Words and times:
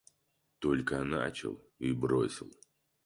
Только 0.57 1.03
начал 1.03 1.61
и 1.77 1.91
бросил. 1.91 2.49